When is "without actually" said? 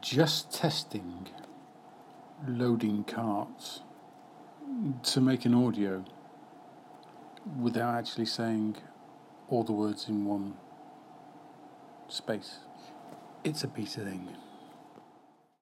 7.60-8.26